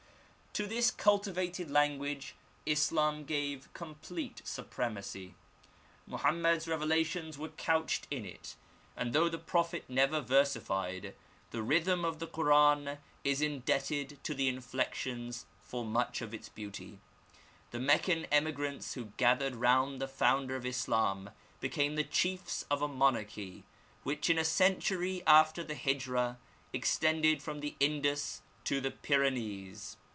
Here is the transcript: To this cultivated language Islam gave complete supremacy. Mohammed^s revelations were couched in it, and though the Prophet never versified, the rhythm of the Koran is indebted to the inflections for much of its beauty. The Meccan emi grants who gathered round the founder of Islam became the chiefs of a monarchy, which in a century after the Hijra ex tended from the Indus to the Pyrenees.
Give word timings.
To 0.55 0.67
this 0.67 0.91
cultivated 0.91 1.71
language 1.71 2.35
Islam 2.65 3.23
gave 3.23 3.71
complete 3.71 4.41
supremacy. 4.43 5.35
Mohammed^s 6.09 6.67
revelations 6.67 7.37
were 7.37 7.47
couched 7.55 8.05
in 8.11 8.25
it, 8.25 8.57
and 8.97 9.13
though 9.13 9.29
the 9.29 9.37
Prophet 9.37 9.85
never 9.87 10.19
versified, 10.19 11.15
the 11.51 11.61
rhythm 11.63 12.03
of 12.03 12.19
the 12.19 12.27
Koran 12.27 12.97
is 13.23 13.41
indebted 13.41 14.19
to 14.25 14.33
the 14.33 14.49
inflections 14.49 15.45
for 15.61 15.85
much 15.85 16.21
of 16.21 16.33
its 16.33 16.49
beauty. 16.49 16.99
The 17.71 17.79
Meccan 17.79 18.23
emi 18.29 18.53
grants 18.53 18.95
who 18.95 19.13
gathered 19.15 19.55
round 19.55 20.01
the 20.01 20.07
founder 20.09 20.57
of 20.57 20.65
Islam 20.65 21.29
became 21.61 21.95
the 21.95 22.03
chiefs 22.03 22.65
of 22.69 22.81
a 22.81 22.89
monarchy, 22.89 23.63
which 24.03 24.29
in 24.29 24.37
a 24.37 24.43
century 24.43 25.23
after 25.25 25.63
the 25.63 25.75
Hijra 25.75 26.35
ex 26.73 26.97
tended 26.97 27.41
from 27.41 27.61
the 27.61 27.77
Indus 27.79 28.41
to 28.65 28.81
the 28.81 28.91
Pyrenees. 28.91 29.95